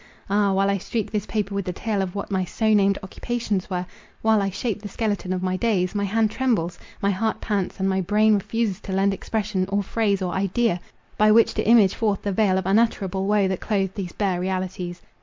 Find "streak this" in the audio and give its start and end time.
0.79-1.27